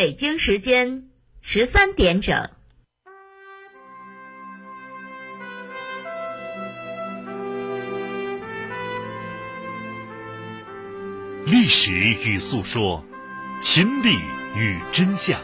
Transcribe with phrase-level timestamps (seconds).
[0.00, 1.10] 北京时间
[1.42, 2.48] 十三点整。
[11.44, 13.04] 历史与诉说，
[13.60, 14.16] 情理
[14.56, 15.38] 与真相，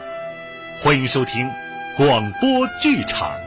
[0.80, 1.46] 欢迎收听
[1.94, 3.30] 广播剧场。《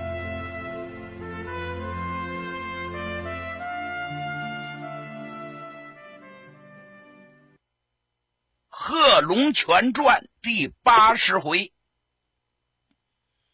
[9.30, 11.72] 龙泉传》第八十回，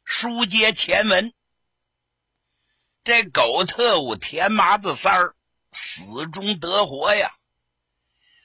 [0.06, 1.34] 书接前文。
[3.04, 5.36] 这狗特务田麻子三儿
[5.74, 7.30] 死中得活呀！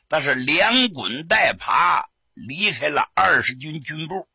[0.09, 4.29] 但是连滚带爬离开了二十军军部，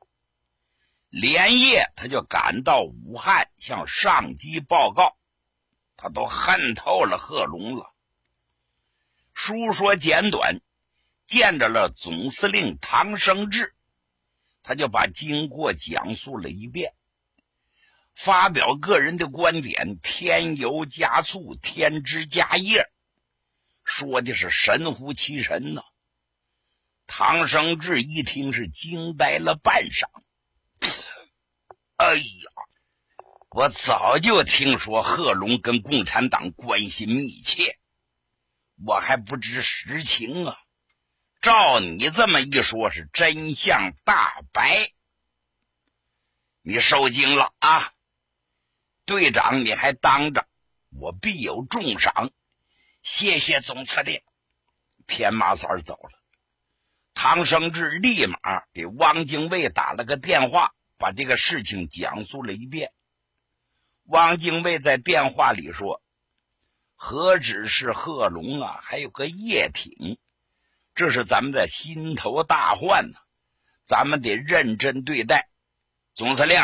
[1.10, 5.18] 连夜他就赶到武汉向上级报告，
[5.98, 7.94] 他都恨透了贺龙了。
[9.34, 10.62] 书说简短，
[11.26, 13.74] 见着了总司令唐生智，
[14.64, 16.94] 他就把经过讲述了一遍，
[18.14, 22.90] 发表个人的观点，添油加醋，添枝加叶。
[23.84, 25.84] 说的是神乎其神呐！
[27.08, 30.06] 唐生智一听是惊呆了半晌。
[31.98, 32.24] 哎呀，
[33.52, 37.78] 我早就听说贺龙跟共产党关系密切，
[38.86, 40.58] 我还不知实情啊！
[41.46, 44.92] 照你这么一说，是真相大白。
[46.64, 47.94] 你受惊了啊，
[49.06, 50.48] 队长，你还当着，
[50.90, 52.32] 我必有重赏。
[53.04, 54.24] 谢谢总司令，
[55.06, 56.20] 田麻三儿走了。
[57.14, 58.40] 唐生智立马
[58.74, 62.92] 给汪精卫打了个电话，把这个事情讲述了一遍。
[64.06, 66.02] 汪精卫在电话里说
[66.98, 70.18] ：“何止是贺龙啊，还有个叶挺，
[70.96, 73.20] 这是咱们的心头大患呢，
[73.84, 75.50] 咱们得认真对待。”
[76.14, 76.60] 总司令。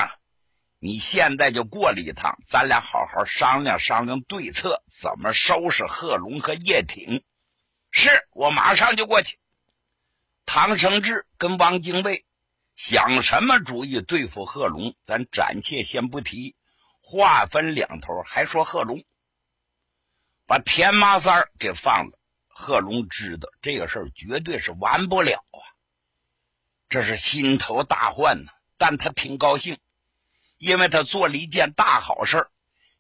[0.84, 7.24] 你现在就过来一趟，咱俩好好商量商量对策，怎么收拾贺龙和叶挺？
[7.91, 9.38] 是我马上就过去。
[10.44, 12.25] 唐生智跟汪精卫
[12.75, 14.96] 想什么主意对付贺龙？
[15.06, 16.56] 咱暂且先不提，
[17.00, 19.03] 话分两头，还说贺龙
[20.47, 22.18] 把田麻三给放了。
[22.62, 25.60] 贺龙知道这个事儿绝对是完不了啊，
[26.90, 29.80] 这是心头大患呢，但他挺高兴。
[30.60, 32.48] 因为他做了一件大好事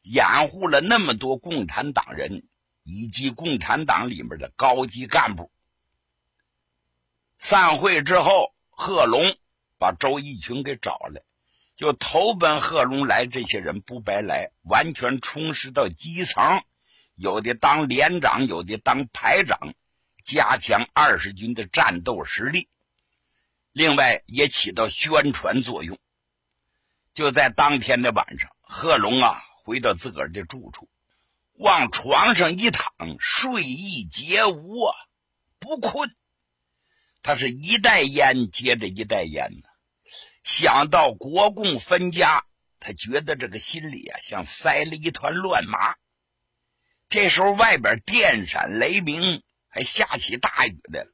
[0.01, 2.47] 掩护了那么多共产党人
[2.81, 5.51] 以及共产党里面的高级干部。
[7.37, 9.37] 散会之后，贺龙
[9.77, 11.21] 把周逸群给找来，
[11.75, 13.27] 就投奔贺龙来。
[13.27, 16.63] 这些人不白来，完全充实到基层，
[17.21, 19.75] 有的当连长，有的当排长，
[20.23, 22.67] 加强二十军的战斗实力。
[23.71, 25.99] 另外，也起到宣传作用。
[27.13, 30.89] 就在当天的晚上，贺龙啊回到自个儿的住处，
[31.53, 34.95] 往床上一躺，睡意皆无啊，
[35.59, 36.15] 不困。
[37.21, 39.69] 他是一袋烟接着一袋烟呢，
[40.43, 42.45] 想到国共分家，
[42.79, 46.00] 他觉得这个心里啊像塞了一团乱麻。
[47.11, 51.11] 这时候外边电闪雷鸣，还下起大雨来了，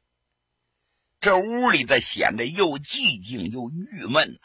[1.19, 4.39] 这屋里的显得又寂静又郁闷。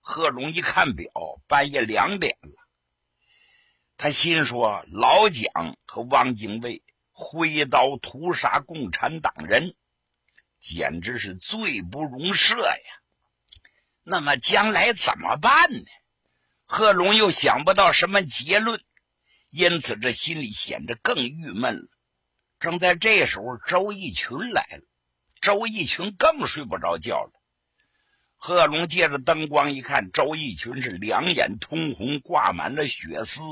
[0.00, 1.10] 贺龙一看表，
[1.46, 2.52] 半夜两点了。
[3.96, 9.74] 他心说：“老蒋和汪精卫挥刀屠杀共产党人，
[10.58, 12.92] 简直是罪不容赦呀！
[14.02, 15.86] 那么将来怎么办呢？”
[16.68, 18.84] 贺龙又想不到什么结论，
[19.50, 21.88] 因此这心里显得更郁闷了。
[22.58, 24.82] 正在这时候，周逸群来了，
[25.40, 27.32] 周逸群更睡不着觉了。
[28.36, 33.42] 贺龙借着灯光一看，周逸群是两眼通红，挂满了血丝，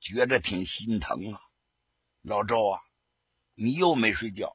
[0.00, 1.40] 觉着挺心疼啊。
[2.22, 2.80] 老周啊，
[3.54, 4.54] 你又没睡觉，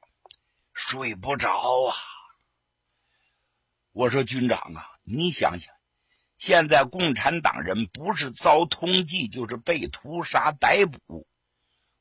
[0.74, 1.96] 睡不着啊。
[3.92, 5.74] 我说军长啊，你想想，
[6.42, 11.28] 现在共产党人不是遭通缉，就是被屠杀逮捕，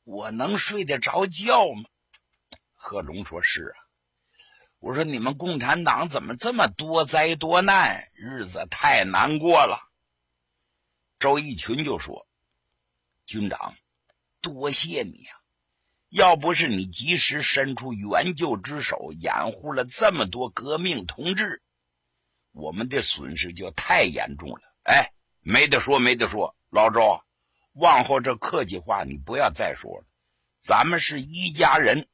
[0.03, 1.85] 我能睡得着觉吗？
[2.73, 3.77] 贺龙说：“是啊。”
[4.81, 9.79] 我说：“你们共产党怎么这么多灾多难，日子太难过了。”
[11.21, 12.27] 周逸群就说
[13.27, 13.75] ：“军长，
[14.41, 15.35] 多谢你呀！
[16.09, 21.63] 要不是你及时伸出援救之手，掩护了这么多革命同志，
[22.53, 27.21] 我们的损失就太严重了。”哎，没得说，没得说，老周，
[27.75, 30.05] 往后这客气话你不要再说了，
[30.59, 32.09] 咱们是一家人。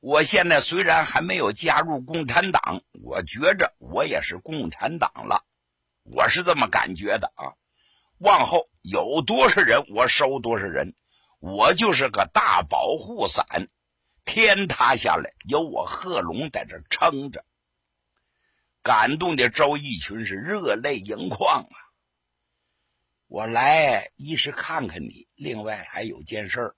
[0.00, 5.44] 我现在虽然还没有加入共产党，我觉着我也是共产党了，
[6.04, 7.54] 我是这么感觉的啊。
[8.18, 10.94] 往后有多少人，我收多少人，
[11.40, 13.68] 我就是个大保护伞，
[14.24, 17.44] 天塌下来有我贺龙在这撑着。
[18.86, 21.74] 感动的周逸群是热泪盈眶啊！
[23.26, 26.76] 我来一是看看你，另外还有件事儿，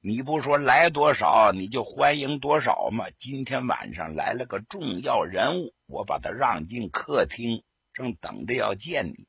[0.00, 3.04] 你不说来多少你就欢迎多少吗？
[3.18, 7.62] 今天晚上来了个重要人物，我把他让进客厅，
[7.92, 9.28] 正等着要见你，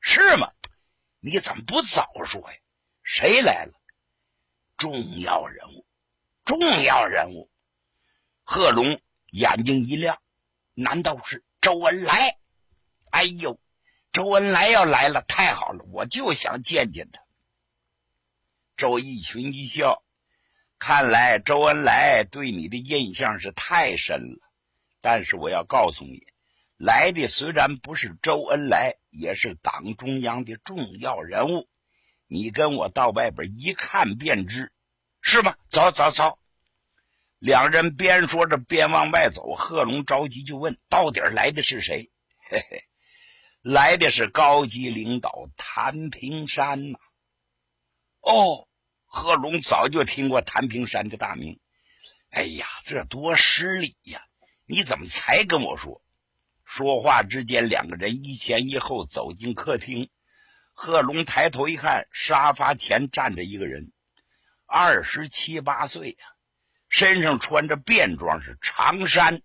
[0.00, 0.50] 是吗？
[1.20, 2.58] 你怎么不早说呀？
[3.04, 3.74] 谁来了？
[4.76, 5.86] 重要人物，
[6.44, 7.48] 重要人物。
[8.42, 9.00] 贺龙
[9.30, 10.20] 眼睛一亮，
[10.80, 12.38] 难道是周恩来？
[13.10, 13.58] 哎呦，
[14.12, 17.20] 周恩来要来了，太好了，我就想见见他。
[18.76, 20.04] 周逸群一笑，
[20.78, 24.38] 看来周恩来对你的印象是太深了。
[25.00, 26.24] 但是我要告诉你。
[26.76, 31.68] 来的虽然不是周恩来，也是党中央的重要人物。
[32.28, 34.70] 你跟我到外边一看便知，
[35.22, 35.56] 是吗？
[35.70, 36.37] 走走走。
[37.38, 39.54] 两人边说着边往外走。
[39.54, 42.10] 贺龙着急就问：“到底来的是谁？”
[42.50, 42.84] 嘿嘿，
[43.62, 46.98] 来的是高级领导谭平山呐。
[48.20, 48.68] 哦，
[49.04, 51.60] 贺龙早就听过谭平山的大名。
[52.30, 54.20] 哎呀，这多失礼呀！
[54.66, 56.02] 你怎么才跟我说？
[56.64, 60.10] 说话之间，两个人一前一后走进客厅。
[60.74, 63.92] 贺龙抬头一看，沙发前站着一个人，
[64.66, 66.18] 二十七八岁呀，
[66.88, 69.42] 身上穿着便装，是长衫，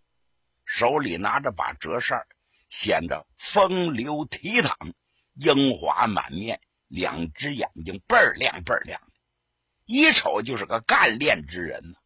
[0.66, 2.26] 手里拿着把折扇，
[2.70, 4.94] 显得风流倜傥，
[5.36, 9.14] 英华满面，两只眼睛倍儿亮倍儿亮的，
[9.86, 11.98] 一瞅就是个干练之人呢。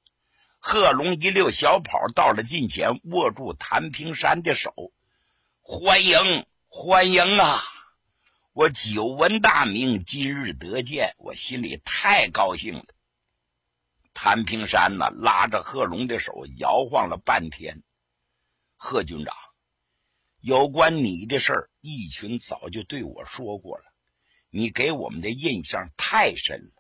[0.60, 4.74] 贺龙一溜小跑到了近前，握住谭平山的手。
[5.62, 7.62] 欢迎欢迎啊！
[8.54, 12.86] 我久闻大名，今日得见，我心里太高兴了。
[14.20, 17.84] 谭平山呢，拉着贺龙的手摇晃了半天。
[18.76, 19.36] 贺军长，
[20.42, 23.84] 有关你的事儿，义群早就对我说过了，
[24.50, 26.72] 你给我们的印象太深了。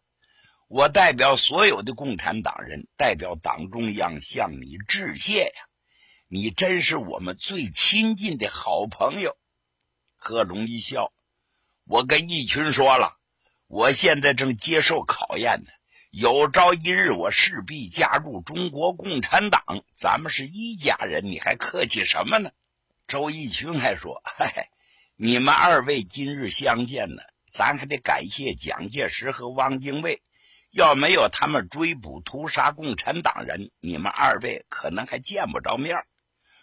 [0.68, 5.69] 我代表所有的共产党人，代表党中央向你致谢呀。
[6.28, 9.38] 你真是我们最亲近的好朋友，
[10.16, 11.13] 贺龙一笑。
[11.86, 13.16] 我跟义群说了，
[13.68, 15.69] 我现在正接受考验呢。
[16.19, 19.62] 有朝一日，我势必加入中国共产党。
[19.94, 22.50] 咱们是一家人，你还客气什么呢？
[23.08, 24.64] 周逸群还说：“嘿嘿，
[25.16, 27.22] 你们二位今日相见呢，
[27.52, 30.24] 咱还得感谢蒋介石和汪精卫。
[30.72, 36.04] 要没有他们追捕屠杀共产党人，你们二位可能还见不着面。”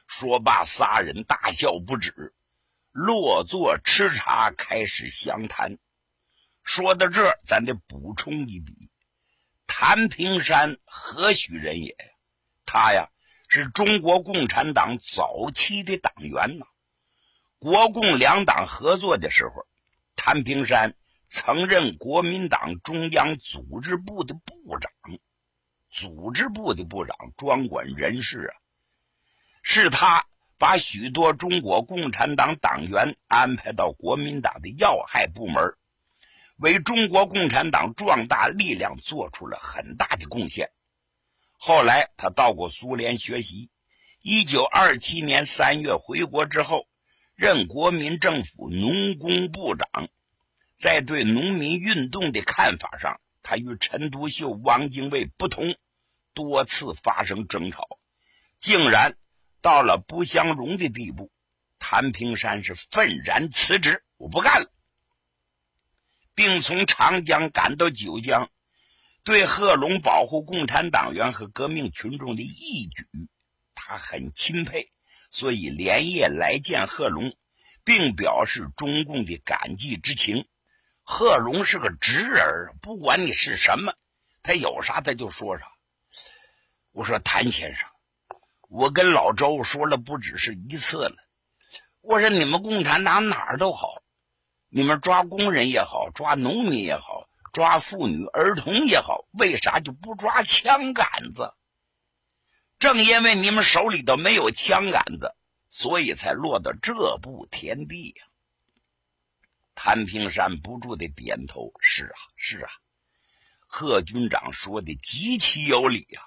[0.08, 2.34] 说罢，仨人大笑不止，
[2.90, 5.78] 落座吃茶，开始详谈。
[6.64, 8.90] 说到这儿，咱得补充一笔：
[9.66, 11.96] 谭平山何许人也？
[12.66, 13.08] 他呀，
[13.48, 16.66] 是中国共产党早期的党员呐。
[17.58, 19.66] 国共两党合作的时候，
[20.16, 20.94] 谭平山
[21.26, 24.90] 曾任国民党中央组织部的部长，
[25.90, 28.54] 组织部的部长专管人事啊。
[29.62, 30.26] 是他
[30.58, 35.74] 把许多中国共产党党员安排到国民党的要害部门，
[36.56, 40.70] 为中国共产党壮大力量做出了很大的贡献。
[41.52, 43.70] 后来他到过苏联学习，
[44.20, 46.86] 一九二七年三月回国之后，
[47.34, 49.88] 任国民政府农工部长。
[50.76, 55.76] 在对农民运动的看法上，他与陈独秀、汪精卫不同，
[56.34, 57.98] 多次发生争吵，
[58.58, 59.16] 竟然。
[59.62, 61.32] 到了不相容的地步，
[61.78, 64.70] 谭平山是愤然辞职，我不干了，
[66.34, 68.50] 并从长江赶到九江，
[69.22, 73.06] 对贺龙保护共产党员和革命群众的义举，
[73.74, 74.90] 他很钦佩，
[75.30, 77.36] 所以连夜来见贺龙，
[77.84, 80.46] 并表示中共的感激之情。
[81.02, 82.42] 贺龙是个直人，
[82.80, 83.94] 不管你是什么，
[84.42, 85.66] 他有啥他就说啥。
[86.92, 87.88] 我说谭先生。
[88.70, 91.16] 我跟老周说了不只是一次了，
[92.00, 94.02] 我说你们共产党哪儿都好，
[94.76, 101.54] 你们抓工人也好，抓农民也好，抓妇女儿童也好，为啥就不抓枪杆子？
[102.80, 105.32] 正因为你们手里头没有枪杆子，
[105.70, 108.24] 所以才落到这步田地呀。
[109.76, 112.68] 谭平山不住的点头：“是啊，是啊，
[113.68, 116.20] 贺军长说的极其有理呀。”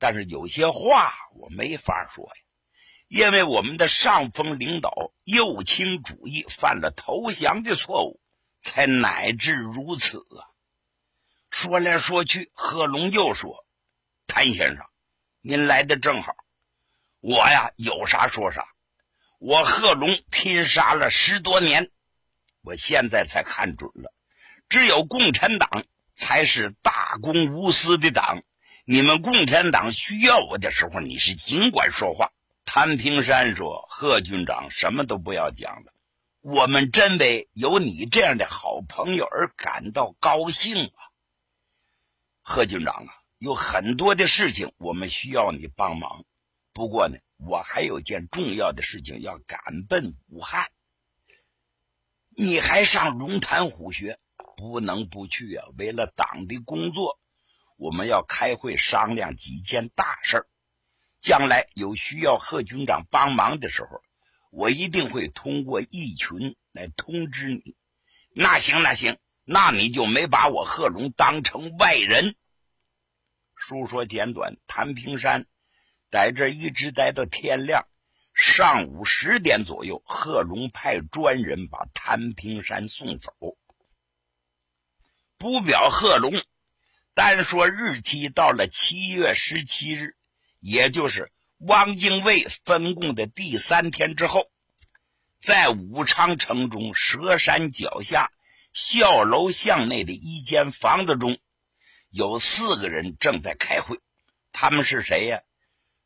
[0.00, 2.47] 但是有些话我没法说呀。
[3.08, 8.20] 因为我们的上峰领导右倾主义犯了投降的错误，
[8.60, 10.44] 才乃至如此啊！
[11.50, 13.64] 说来说去，贺龙又说
[14.28, 14.84] ：“谭先生，
[15.40, 16.34] 您来的正好，
[17.20, 18.68] 我呀有啥说啥。
[19.38, 21.90] 我贺龙拼杀了十多年，
[22.60, 24.12] 我现在才看准了，
[24.68, 28.42] 只有共产党才是大公无私的党。
[28.84, 32.30] 你们共产党需要我的时候，你是尽管说话。”
[32.70, 35.94] 谭平山说：“贺军长，什么都不要讲了，
[36.42, 41.00] 我们真为有你这样的好朋友而感到高兴啊！
[42.42, 46.26] 贺军长啊，有很多的事情我们需要你帮忙，
[46.74, 50.68] 不过呢，我还有件重要的事情要赶奔武汉。
[52.36, 54.18] 你还上龙潭虎穴，
[54.58, 55.64] 不能不去啊！
[55.78, 57.18] 为了党的工作，
[57.76, 60.46] 我们要开会商量几件大事儿。”
[61.20, 64.02] 将来有需要贺军长帮忙的时候，
[64.50, 67.76] 我一定会通过义群来通知你。
[68.34, 72.36] 那行，那行，那你就没把我贺龙当成外人。
[73.56, 75.46] 书说简短，谭平山
[76.10, 77.86] 在这一直待到天亮。
[78.32, 83.32] 上午十点左右，贺龙派专人把谭平山送走。
[85.36, 86.32] 不表贺龙，
[87.14, 90.16] 单说日期到了七月十七日。
[90.60, 94.50] 也就是汪精卫分共的第三天之后，
[95.40, 98.30] 在武昌城中蛇山脚下
[98.72, 101.38] 孝楼巷内的一间房子中，
[102.10, 104.00] 有四个人正在开会。
[104.52, 105.40] 他们是谁呀？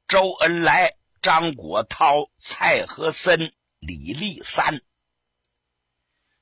[0.08, 0.92] 周恩来、
[1.22, 4.82] 张国焘、蔡和森、李立三。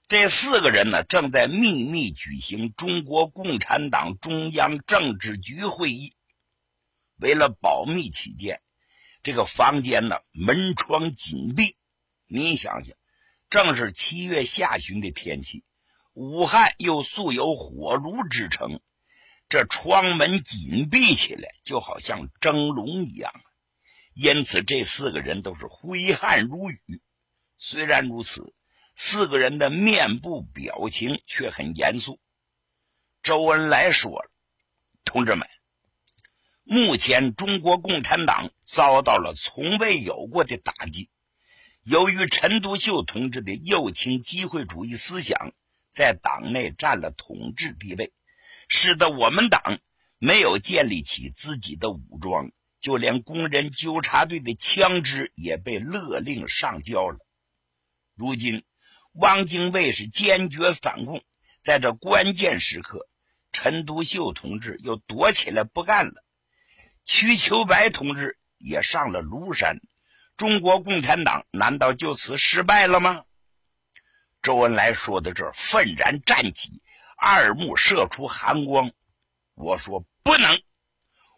[0.08, 6.14] 这四个人呢，正在秘密举行中国共产党中央政治局会议。
[7.20, 8.62] 为了保密起见，
[9.22, 11.76] 这个房间呢门窗紧闭。
[12.26, 12.96] 你想想，
[13.50, 15.64] 正是七月下旬的天气，
[16.14, 18.80] 武汉又素有火炉之称，
[19.48, 23.32] 这窗门紧闭起来，就好像蒸笼一样。
[24.14, 27.02] 因此，这四个人都是挥汗如雨。
[27.58, 28.54] 虽然如此，
[28.94, 32.18] 四个人的面部表情却很严肃。
[33.22, 34.30] 周恩来说了
[35.04, 35.46] ：“同志们。”
[36.72, 41.10] 目前，中国共产党遭到了从未有过的打击。
[41.82, 45.52] 由于陈独秀同志的右倾机会主义思想
[45.92, 48.12] 在党内占了统治地位，
[48.68, 49.80] 使得我们党
[50.20, 57.18] 没有建立起自己的武装，就连工人纠察队的枪支也被勒令上交了。
[58.14, 58.62] 如今，
[59.14, 61.24] 汪精卫是坚决反共，
[61.64, 63.08] 在这关键时刻，
[63.50, 66.24] 陈独秀同志又躲起来不干了。
[67.04, 69.80] 瞿秋白同志也上了庐山，
[70.36, 73.24] 中国共产党难道就此失败了吗？
[74.42, 76.80] 周恩来说到这，愤然站起，
[77.18, 78.92] 二目射出寒光。
[79.54, 80.62] 我说不能，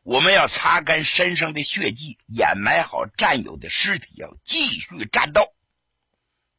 [0.03, 5.53] 我们要擦干身上的血迹，掩埋好战友的尸体，要继续战斗。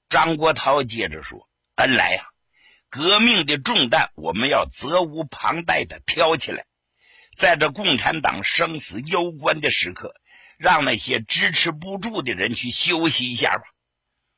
[0.09, 2.27] 张国焘接着说：“恩来呀，
[2.89, 6.65] 革命的重担，我们要责无旁贷的挑起来。”
[7.35, 10.13] 在这共产党生死攸关的时刻，
[10.57, 13.63] 让那些支持不住的人去休息一下吧。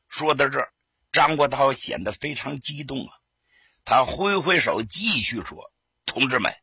[0.08, 0.74] 说到这儿，
[1.12, 3.14] 张国焘显得非常激动啊，
[3.84, 5.72] 他挥挥手，继续说
[6.06, 6.56] ：“同志们，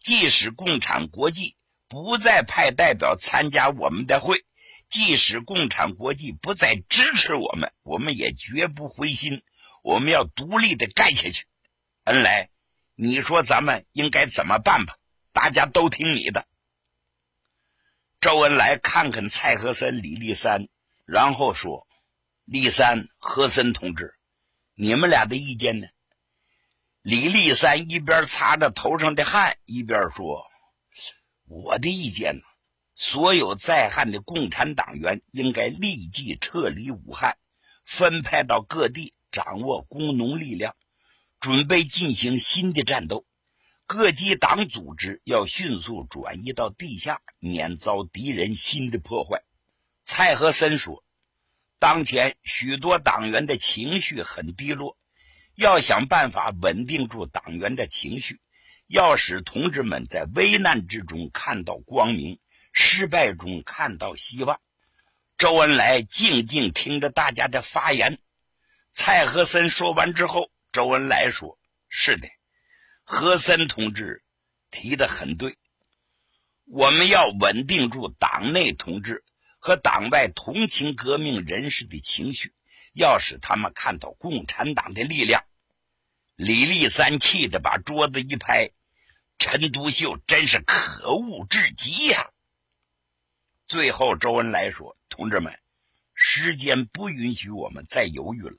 [0.00, 1.56] 即使共产国际
[1.88, 4.44] 不再派代表参加我们的会，
[4.88, 9.42] 即使共产国际不再支持我们，我们也绝不灰心，
[9.82, 11.46] 我们要独立的干下去。
[12.04, 12.50] 恩来，
[12.94, 14.96] 你说咱们应该怎么办吧？”
[15.34, 16.46] 大家都听你的。
[18.20, 20.68] 周恩来看看蔡和森、李立三，
[21.04, 21.88] 然后说
[22.46, 24.14] ：“立三、和森同志，
[24.74, 25.88] 你们俩的意见呢？”
[27.02, 30.46] 李立三一边擦着头上的汗，一边说
[31.46, 32.42] ：“我的意见呢，
[32.94, 37.36] 所有在汉的共产党员应该立即撤离武汉，
[37.82, 40.76] 分派到各地，掌握工农力量，
[41.40, 43.26] 准备进行新的战斗。”
[43.86, 49.42] 各级党组织要迅速转移到地下，免遭敌人新的破坏。
[50.04, 51.04] 蔡和森说
[51.78, 54.96] ：“当前许多党员的情绪很低落，
[55.54, 58.40] 要想办法稳定住党员的情绪，
[58.86, 62.38] 要使同志们在危难之中看到光明，
[62.72, 64.58] 失败中看到希望。”
[65.36, 68.18] 周恩来静静听着大家的发言。
[68.92, 71.58] 蔡和森说完之后，周恩来说
[71.90, 72.26] ：“是的。”
[73.04, 74.24] 和森同志
[74.70, 75.58] 提的很对，
[76.64, 79.22] 我们要稳定住党内同志
[79.58, 82.54] 和党外同情革命人士的情绪，
[82.94, 85.44] 要使他们看到共产党的力量。
[86.34, 88.70] 李立三气得把桌子一拍
[89.38, 92.30] ：“陈独秀真是可恶至极呀！”
[93.68, 95.60] 最后，周恩来说：“同志们，
[96.14, 98.56] 时间不允许我们再犹豫了，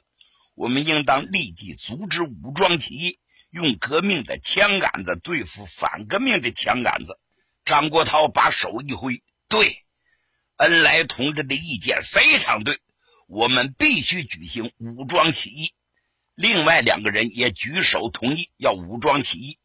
[0.53, 3.19] 我们应当立即阻止武装起义。”
[3.55, 7.17] 用革命的枪杆子对付反革命的枪杆子。
[7.63, 9.77] 张国焘把手一挥：“对，
[10.57, 12.81] 恩来同志的意见非常对，
[13.27, 15.73] 我们必须举行武装起义。”
[16.35, 19.57] 另外两个人也举手同意要武装起义。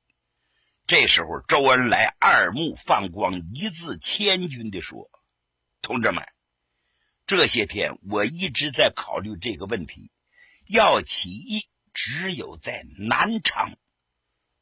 [0.87, 5.11] 这时候，周恩来二目放光，一字千钧地说
[5.83, 6.25] ：“同志们，
[7.27, 10.13] 这些天我一直在考虑这个问题，
[10.69, 13.73] 要起义。”只有在南昌，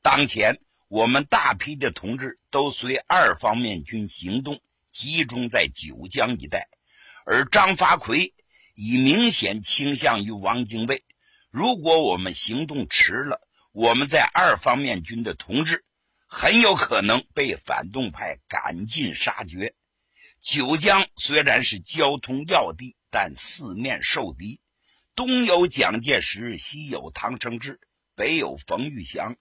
[0.03, 6.69] 当前我们大批的同志都随二方面军行动，集中在九江一带，
[7.27, 8.35] 而张发奎
[8.75, 11.05] 已明显倾向于汪精卫。
[11.51, 13.41] 如果我们行动迟了，
[13.73, 15.85] 我们在二方面军的同志
[16.27, 19.75] 很有可能被反动派赶尽杀绝。
[20.41, 24.61] 九江虽然是交通要地，但四面受敌。
[25.19, 27.81] 东有蒋介石，西有唐承志，
[28.15, 29.35] 北有冯玉祥，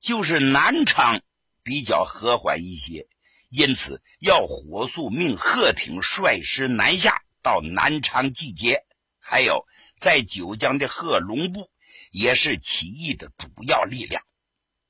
[0.00, 1.22] 就是南昌
[1.62, 3.06] 比较和缓一些，
[3.48, 8.84] 因此要火速命贺挺率师南下到南昌集结。
[9.20, 9.64] 还有
[10.00, 11.70] 在九江的贺龙部
[12.10, 14.20] 也是起义的主要力量。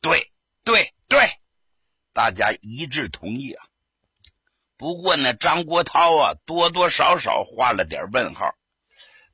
[0.00, 0.32] 对
[0.64, 1.20] 对对，
[2.14, 3.66] 大家一致同意啊。
[4.78, 8.54] 不过呢，张国焘啊，多多少少画了点问号。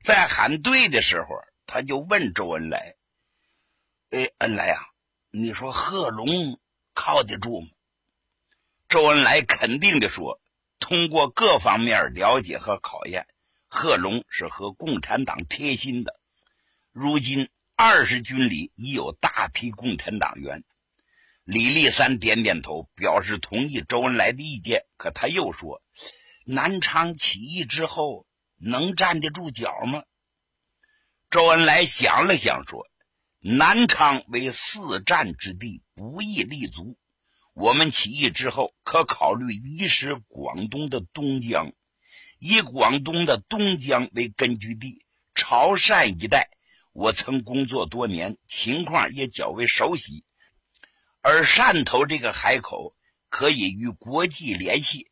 [0.03, 1.27] 在喊对的时候，
[1.67, 2.95] 他就问周恩来
[4.09, 4.81] ：“哎，恩来啊，
[5.29, 6.59] 你说贺龙
[6.95, 7.67] 靠得住吗？”
[8.89, 10.41] 周恩来肯定的说
[10.79, 13.27] ：“通过各方面了解和考验，
[13.67, 16.19] 贺龙是和共产党贴心的。
[16.91, 20.63] 如今二十军里已有大批共产党员。”
[21.45, 24.85] 李立三点点头，表示同意周恩来的意见。
[24.97, 25.81] 可他又说
[26.43, 28.25] ：“南昌起义之后。”
[28.63, 30.03] 能站得住脚吗？
[31.31, 32.87] 周恩来想了想，说
[33.41, 36.95] ：“南昌为四战之地，不易立足。
[37.53, 41.71] 我们起义之后，可考虑移师广东的东江，
[42.37, 45.05] 以广东的东江为根据地。
[45.33, 46.51] 潮汕一带，
[46.93, 50.23] 我曾工作多年，情况也较为熟悉。
[51.21, 52.95] 而汕头这个海口
[53.29, 55.09] 可以与国际联系，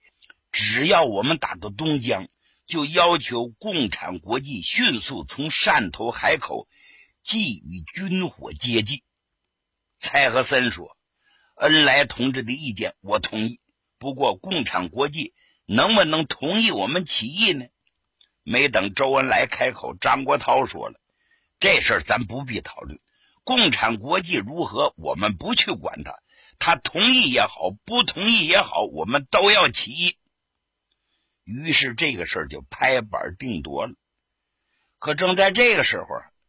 [0.51, 2.27] 只要我们打到东江。”
[2.69, 6.67] 就要求共产国际迅速从汕头海口
[7.23, 9.03] 寄予军火接济。
[9.97, 10.95] 蔡和森说
[11.58, 13.60] ：“恩来同志的意见我同意，
[13.97, 15.34] 不过共产国际
[15.65, 17.65] 能不能同意我们起义呢？”
[18.45, 21.01] 没等周恩来开口，张国焘说了
[21.60, 22.99] ：“这事儿咱不必讨论，
[23.43, 26.13] 共产国际如何，我们不去管他，
[26.60, 30.17] 他同意也好，不同意也好，我们都要起义。”
[31.49, 33.93] 于是这个事儿就拍板定夺了。
[34.99, 36.05] 可正在这个时候，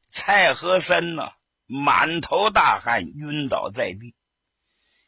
[0.08, 1.22] 蔡和森呢
[1.64, 4.14] 满头大汗，晕倒在地。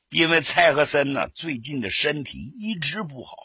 [0.09, 3.37] 因为蔡和森呢最近的身体一直不好。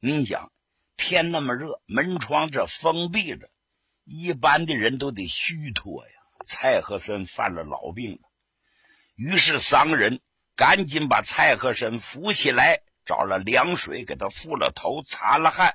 [0.00, 0.50] 您想，
[0.96, 3.50] 天那么热，门窗这封闭着，
[4.04, 6.14] 一般的人都得虚脱呀。
[6.46, 8.30] 蔡和森犯了老病了。
[9.16, 10.20] 于是桑人
[10.56, 12.80] 赶紧把蔡和森扶起来。
[13.04, 15.74] 找了凉水给他敷了头，擦了汗，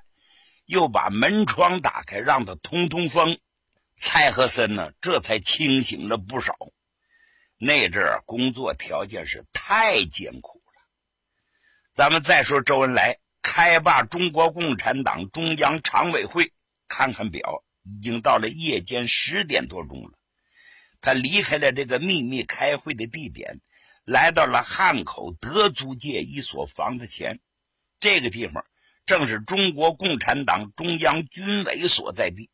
[0.66, 3.40] 又把门窗打开，让他通通风。
[3.96, 6.56] 蔡和森呢，这才清醒了不少。
[7.58, 10.82] 那阵儿工作条件是太艰苦了。
[11.94, 16.54] 咱们再说周恩来开罢中国共产党中央常委会，
[16.88, 20.18] 看看表，已经到了夜间十点多钟了。
[21.02, 23.60] 他离开了这个秘密开会的地点。
[24.10, 27.40] 来到了汉口德租界一所房子前，
[28.00, 28.66] 这个地方
[29.06, 32.50] 正是中国共产党中央军委所在地。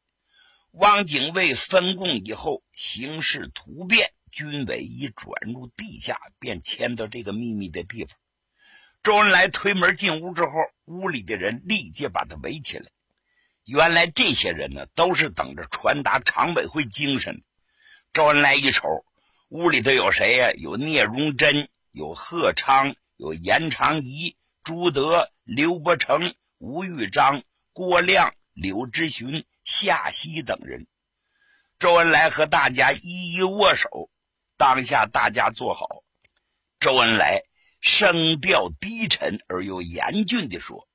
[0.72, 8.18] 汪精卫分共以后，形势突变，军委一转入地下，便迁到这个秘密的地方。
[9.02, 10.52] 周恩来推门进屋之后，
[10.84, 12.92] 屋里的人立即把他围起来。
[13.64, 17.42] 原来这些人呢，都是等着传达常委会精神。
[18.12, 19.06] 周恩来一瞅。
[19.50, 20.52] 屋里头有谁呀？
[20.54, 30.88] 有聂荣臻，有贺昌，有严长仪、朱德、刘伯承、吴玉章、郭亮、柳之勋、夏曦等人。
[31.78, 34.10] 周恩来和大家一一握手。
[34.58, 36.04] 当下大家坐好。
[36.80, 37.44] 周恩来
[37.82, 40.88] 声调低沉而又严峻地说：“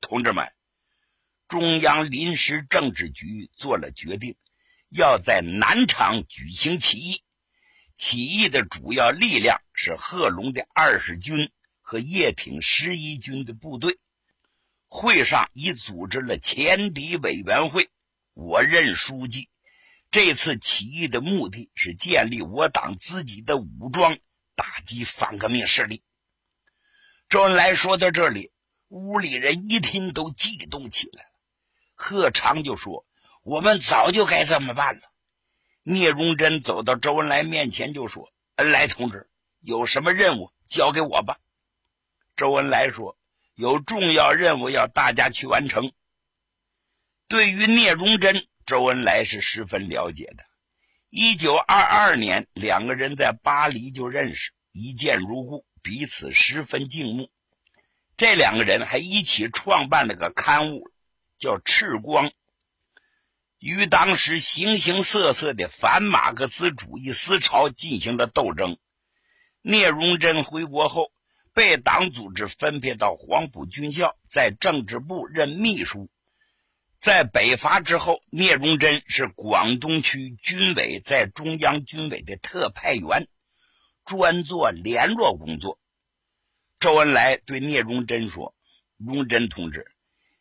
[0.00, 0.52] 同志们，
[1.48, 4.36] 中央临时政治局做了决定，
[4.90, 7.22] 要在南昌举行起义。
[7.98, 13.98] 起义的主要力量是贺龙的二十军和叶挺十一军的部队。
[14.86, 17.90] 会上已组织了前敌委员会，
[18.34, 19.50] 我任书记。
[20.12, 24.16] 这次起义的目的是建立我党自己的武装，
[24.54, 26.04] 打击反革命势力。
[27.28, 28.52] 周恩来说到这里，
[28.86, 31.30] 屋里人一听都激动起来了。
[31.94, 33.04] 贺长就说
[33.42, 35.02] ：“我们早就该这么办了。”
[35.90, 39.26] 聂荣臻走到周恩来面前就说：“恩来同志，
[39.60, 41.38] 有什么任务交给我吧。”
[42.36, 43.16] 周恩来说
[43.56, 45.90] ：“有重要任务要大家去完成。”
[47.26, 50.44] 对于聂荣臻，周恩来是十分了解的。
[51.08, 55.64] 一九二二年，两个人在巴黎就认识，一见如故。
[55.80, 57.30] 彼此十分敬慕，
[58.18, 60.90] 这两个人还一起创办了个刊物，
[61.38, 62.26] 叫《赤光》，
[63.58, 68.78] 与当时形形色色的反马克思主义思潮进行了斗争。
[69.62, 71.12] 聂荣臻回国后，
[71.52, 76.08] 被党组织分配到黄埔军校，在政治部任秘书。
[76.96, 83.28] 在北伐之后，聂荣臻是广东区军委在中央军委的特派员。
[84.04, 85.78] 专做联络工作。
[86.80, 88.54] 周恩来对聂荣臻说
[88.96, 89.86] ：“荣臻同志，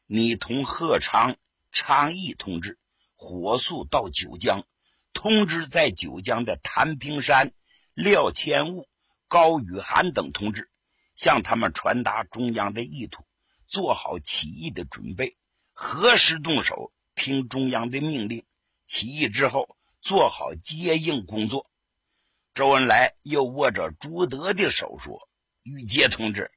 [0.05, 1.35] 你同贺昌、
[1.73, 2.77] 昌义同志
[3.19, 4.63] 火速到九江，
[5.11, 7.51] 通知在九江的谭平山、
[7.95, 8.87] 廖千悟、
[9.27, 10.69] 高雨涵等同志，
[11.15, 13.23] 向他们传达中央的意图，
[13.65, 15.35] 做好起义的准备，
[15.73, 18.45] 何时动手，听中央的命令。
[18.85, 21.69] 起义之后，做好接应工作。”
[22.53, 25.27] 周恩来又握着朱德的手说
[25.63, 26.51] ：“玉阶同志，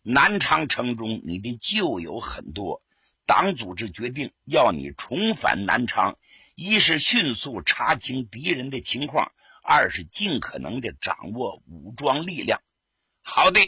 [0.00, 2.82] 南昌城中你的旧友很多，
[3.26, 6.16] 党组织决定要你重返南昌，
[6.54, 12.62] 一是迅速查清敌人的情况，二是尽可能的掌握武装力量。”
[13.22, 13.60] 好的，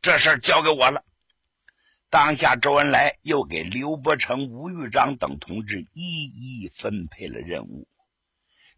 [0.00, 1.04] 这事儿交给我了。
[2.08, 7.88] 当下，周恩来又给刘伯承、吴玉章等同志一一分配了任务。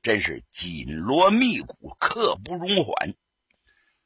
[0.02, 3.14] 真是紧锣密鼓，刻不容缓。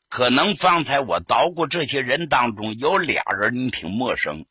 [0.08, 4.46] 可能方才我捣鼓这些人当中有俩人你挺陌生，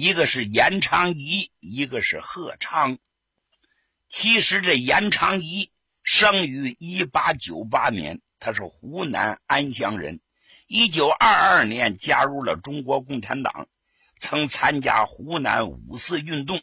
[0.00, 2.98] 一个是严昌仪，一个是贺昌。
[4.08, 5.72] 其实这严昌仪
[6.04, 10.20] 生于一八九八年，他是湖南安乡人。
[10.68, 13.66] 一九二二年加入了中国共产党，
[14.20, 16.62] 曾参加湖南五四运动。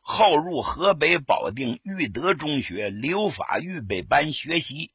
[0.00, 4.90] 后入河北保定育德中学留法预备班学习。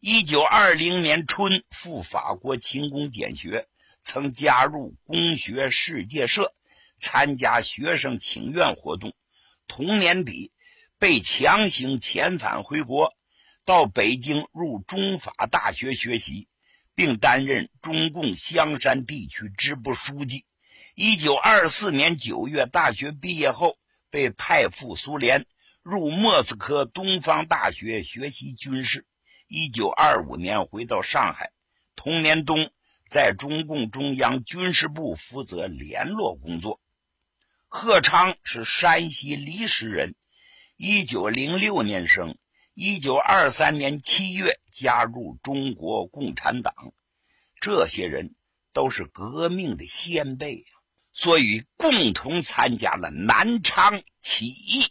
[0.00, 3.68] 一九二零年春赴法国勤工俭学，
[4.00, 6.54] 曾加入工学世界社，
[6.96, 9.14] 参加学生请愿活动。
[9.66, 10.52] 同年底
[10.98, 13.14] 被强行遣返回国，
[13.64, 16.48] 到北京入中法大学学习，
[16.94, 20.44] 并担任中共香山地区支部书记。
[20.94, 23.76] 一九二四年九月大学毕业后。
[24.08, 25.44] 被派赴苏联，
[25.82, 29.04] 入莫斯科东方大学学习军事。
[29.46, 31.50] 一九二五年回到上海，
[31.96, 32.70] 同年冬
[33.10, 36.80] 在中共中央军事部负责联络工作。
[37.68, 40.14] 贺昌是山西离石人，
[40.76, 42.38] 一九零六年生，
[42.74, 46.74] 一九二三年七月加入中国共产党。
[47.60, 48.34] 这些人
[48.72, 50.64] 都是革命的先辈。
[51.18, 54.84] 所以，共同参加了南昌起义。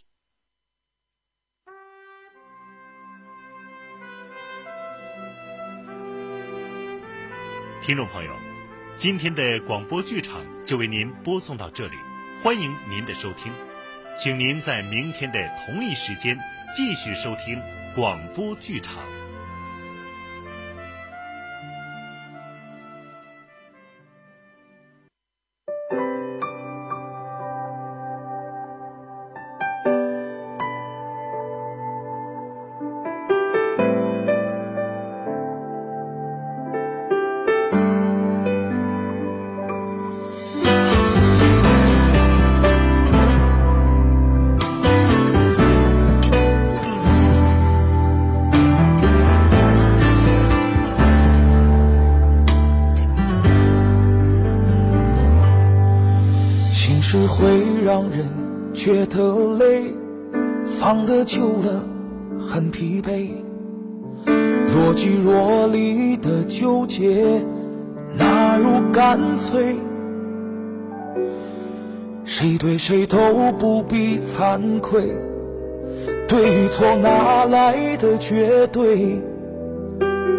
[7.80, 8.36] 听众朋友，
[8.96, 11.96] 今天的广播剧场就为您播送到这里，
[12.42, 13.50] 欢迎您的收听，
[14.16, 16.38] 请您在明天的同一时间
[16.72, 17.60] 继续收听
[17.94, 19.02] 广播剧场。
[58.86, 59.82] 觉得累，
[60.64, 61.84] 放得久了
[62.38, 63.30] 很疲惫，
[64.24, 67.42] 若即若离的纠结，
[68.16, 69.74] 哪如干脆？
[72.24, 73.18] 谁对谁都
[73.58, 75.02] 不必惭愧。
[76.28, 79.20] 对与错哪来的绝对？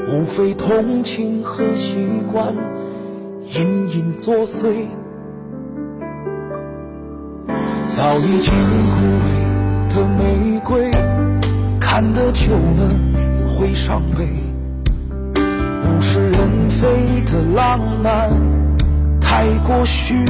[0.07, 1.97] 无非同情和习
[2.31, 2.55] 惯
[3.43, 4.85] 隐隐作祟。
[7.97, 8.53] 早已经
[8.91, 9.27] 枯萎
[9.89, 10.91] 的玫瑰，
[11.79, 12.87] 看得久了
[13.55, 14.23] 会伤悲。
[15.41, 16.85] 物是人非
[17.25, 18.29] 的浪漫，
[19.19, 20.27] 太过虚伪。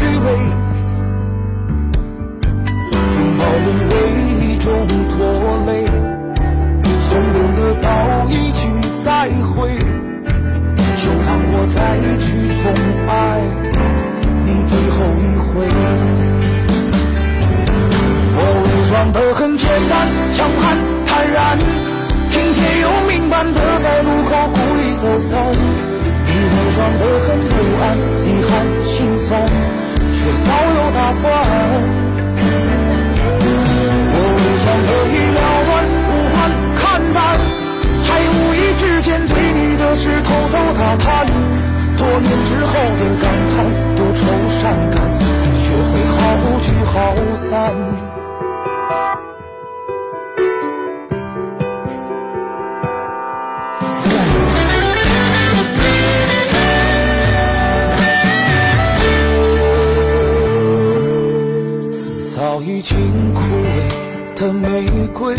[2.94, 3.94] 拥抱沦为
[4.46, 4.72] 一种
[5.10, 5.18] 拖
[5.66, 5.84] 累，
[7.04, 7.90] 从容的道
[8.30, 8.64] 一句
[9.04, 9.78] 再会，
[10.96, 11.78] 就当我再
[12.18, 12.64] 去宠
[13.10, 13.12] 爱
[14.46, 15.68] 你最后一回。
[18.90, 21.60] 装的很简单，强悍坦然，
[22.30, 25.38] 听天由命般的在路口故意走散。
[26.26, 27.84] 你伪装的很不安，
[28.24, 28.50] 遗憾
[28.88, 29.46] 心酸，
[30.14, 31.26] 却早有打算。
[34.14, 35.40] 我伪装的已了
[62.78, 62.96] 已经
[63.34, 65.36] 枯萎的玫瑰，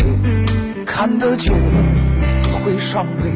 [0.85, 1.59] 看得久了
[2.51, 3.29] 会伤悲。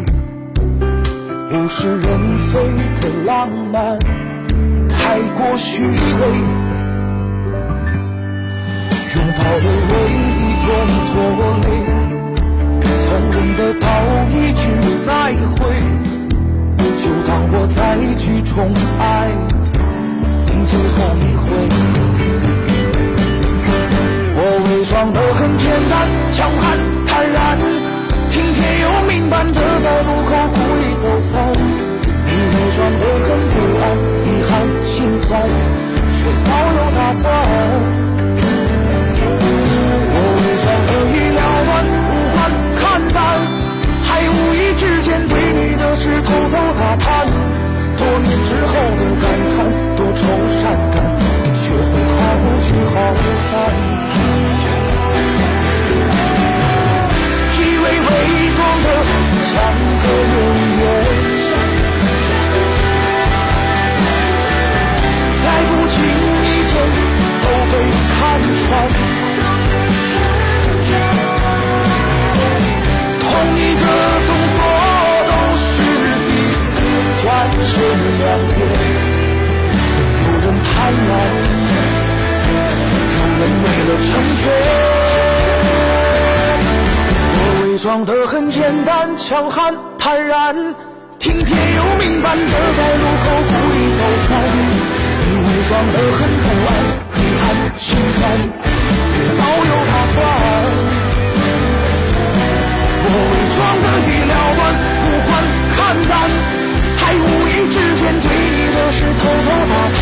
[1.53, 2.59] 物是人非
[2.99, 3.97] 的浪漫，
[4.89, 6.21] 太过虚伪。
[9.15, 9.93] 拥抱沦为
[10.35, 10.67] 一种
[11.07, 11.13] 拖
[11.63, 11.65] 累，
[12.83, 13.87] 从容得到
[14.31, 14.61] 一句
[15.05, 15.59] 再会，
[16.99, 19.31] 就当我再去宠爱
[20.47, 22.02] 你最后一回。
[32.75, 33.83] 装得很不安，
[34.25, 34.51] 遗憾
[34.85, 35.29] 心酸，
[36.11, 37.23] 却早有打算。
[40.09, 41.71] 我伪装得已了断，
[42.09, 42.37] 无关
[42.81, 42.81] 看
[43.13, 43.17] 淡，
[44.01, 47.05] 还无意之间对你的事偷偷打探。
[47.95, 49.55] 多年之后的感叹，
[49.95, 50.19] 多愁
[50.57, 50.61] 善
[50.93, 50.97] 感，
[51.61, 52.21] 学会好
[52.65, 52.95] 聚好
[53.49, 53.51] 散。
[57.55, 58.09] 以为伪
[58.55, 58.87] 装的
[59.53, 59.55] 像
[60.01, 60.35] 个永
[60.79, 60.81] 远，
[68.59, 68.69] 穿。
[73.21, 73.85] 同一个
[74.27, 74.57] 动作
[75.27, 75.71] 都是
[76.25, 76.29] 彼
[76.63, 76.71] 此
[77.21, 77.25] 转
[77.63, 77.71] 身
[78.19, 78.21] 两
[78.53, 78.57] 边，
[80.19, 80.71] 有人贪
[81.09, 81.11] 婪，
[83.13, 84.41] 有人为了成全。
[87.35, 90.55] 我伪装得很简单，强悍坦然，
[91.19, 92.43] 听天由命般的
[92.77, 94.29] 在路口故意走散。
[95.21, 96.71] 你伪装得很不安，
[97.39, 97.43] 看
[97.77, 98.21] 心酸，
[99.09, 100.15] 却早有打算。
[103.05, 104.61] 我伪装的已了断，
[105.03, 105.31] 无关
[105.75, 105.77] 看
[106.09, 106.11] 淡，
[106.97, 110.01] 还无意之间对你的事偷偷打探。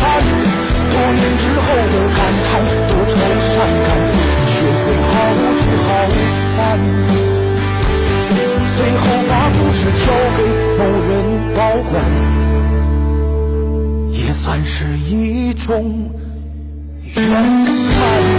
[0.92, 2.50] 多年之后的感叹，
[2.88, 3.14] 多愁
[3.48, 3.54] 善
[3.86, 3.88] 感，
[4.46, 5.12] 学会好
[5.58, 5.88] 聚好
[6.52, 6.52] 散。
[8.74, 10.38] 最后把故事交给
[10.78, 11.10] 某人
[11.54, 11.58] 保
[11.90, 11.92] 管，
[14.12, 16.10] 也算是一种
[17.16, 18.31] 圆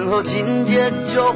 [0.00, 1.34] 然后紧接就